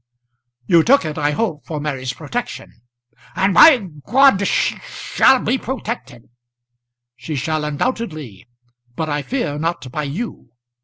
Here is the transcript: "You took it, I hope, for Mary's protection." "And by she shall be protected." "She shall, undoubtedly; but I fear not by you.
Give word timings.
"You 0.65 0.81
took 0.81 1.05
it, 1.05 1.19
I 1.19 1.29
hope, 1.29 1.63
for 1.67 1.79
Mary's 1.79 2.11
protection." 2.11 2.81
"And 3.35 3.53
by 3.53 3.87
she 4.43 4.79
shall 4.79 5.37
be 5.37 5.59
protected." 5.59 6.27
"She 7.15 7.35
shall, 7.35 7.63
undoubtedly; 7.63 8.47
but 8.95 9.09
I 9.09 9.21
fear 9.21 9.59
not 9.59 9.91
by 9.91 10.05
you. 10.05 10.49